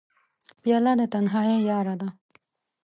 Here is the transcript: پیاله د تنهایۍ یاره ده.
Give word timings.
پیاله 0.61 0.93
د 0.99 1.01
تنهایۍ 1.13 1.59
یاره 1.69 1.95
ده. 2.01 2.09